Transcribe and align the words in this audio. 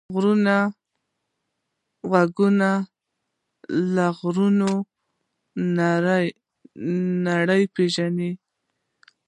غوږونه 2.11 2.69
له 3.95 4.05
غږونو 4.17 4.71
نړۍ 7.35 7.63
پېژني 7.73 8.31